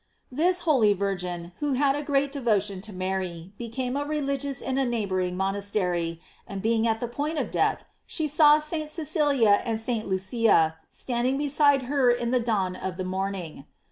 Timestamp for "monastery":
5.37-6.19